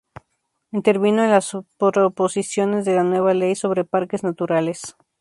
Intervino 0.71 1.23
en 1.23 1.29
las 1.29 1.51
proposiciones 1.77 2.85
de 2.85 2.95
la 2.95 3.03
nueva 3.03 3.35
Ley 3.35 3.53
sobre 3.53 3.85
Parques 3.85 4.23
Naturales. 4.23 4.95